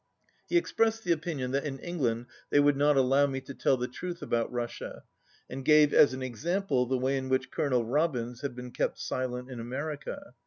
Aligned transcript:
J*9 0.01 0.45
He 0.49 0.57
expressed 0.57 1.03
the 1.03 1.11
opinion 1.11 1.51
that 1.51 1.63
in 1.63 1.77
England 1.77 2.25
they 2.49 2.59
would 2.59 2.75
not 2.75 2.97
allow 2.97 3.27
me 3.27 3.39
to 3.41 3.53
tell 3.53 3.77
the 3.77 3.87
truth 3.87 4.23
about 4.23 4.51
Russia, 4.51 5.03
and 5.47 5.63
gave 5.63 5.93
as 5.93 6.11
an 6.11 6.23
example 6.23 6.87
the 6.87 6.97
way 6.97 7.17
in 7.19 7.29
which 7.29 7.51
Colonel 7.51 7.85
Robins 7.85 8.41
had 8.41 8.55
been 8.55 8.71
kept 8.71 8.97
silent 8.97 9.51
in 9.51 9.59
America. 9.59 10.33